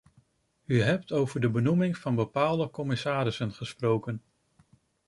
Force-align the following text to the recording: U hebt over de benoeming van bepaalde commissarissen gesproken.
U 0.65 0.81
hebt 0.81 1.11
over 1.11 1.39
de 1.41 1.49
benoeming 1.49 1.97
van 1.97 2.15
bepaalde 2.15 2.69
commissarissen 2.69 3.53
gesproken. 3.53 4.23